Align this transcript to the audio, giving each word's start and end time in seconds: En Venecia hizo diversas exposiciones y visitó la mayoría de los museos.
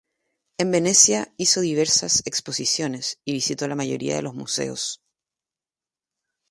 En 0.57 0.71
Venecia 0.71 1.31
hizo 1.37 1.61
diversas 1.61 2.23
exposiciones 2.25 3.19
y 3.23 3.33
visitó 3.33 3.67
la 3.67 3.75
mayoría 3.75 4.15
de 4.15 4.23
los 4.23 4.33
museos. 4.33 4.99